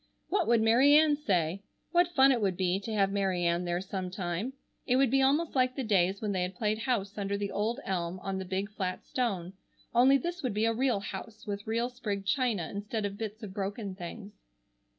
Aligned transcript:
What 0.29 0.47
would 0.47 0.63
Mary 0.63 0.95
Ann 0.95 1.15
say? 1.15 1.61
What 1.91 2.15
fun 2.15 2.31
it 2.31 2.41
would 2.41 2.57
be 2.57 2.79
to 2.79 2.91
have 2.91 3.11
Mary 3.11 3.45
Ann 3.45 3.65
there 3.65 3.79
sometime. 3.79 4.53
It 4.87 4.95
would 4.95 5.11
be 5.11 5.21
almost 5.21 5.53
like 5.53 5.75
the 5.75 5.83
days 5.83 6.23
when 6.23 6.31
they 6.31 6.41
had 6.41 6.55
played 6.55 6.79
house 6.79 7.19
under 7.19 7.37
the 7.37 7.51
old 7.51 7.79
elm 7.85 8.19
on 8.21 8.39
the 8.39 8.43
big 8.45 8.71
flat 8.71 9.05
stone, 9.05 9.53
only 9.93 10.17
this 10.17 10.41
would 10.41 10.55
be 10.55 10.65
a 10.65 10.73
real 10.73 11.01
house 11.01 11.45
with 11.45 11.67
real 11.67 11.87
sprigged 11.87 12.25
china 12.25 12.67
instead 12.73 13.05
of 13.05 13.19
bits 13.19 13.43
of 13.43 13.53
broken 13.53 13.93
things. 13.93 14.33